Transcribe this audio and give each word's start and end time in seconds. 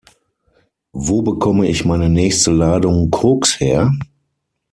Wo 0.93 1.21
bekomme 1.21 1.67
ich 1.69 1.85
meine 1.85 2.09
nächste 2.09 2.49
Ladung 2.49 3.11
Koks 3.11 3.59
her? 3.59 3.91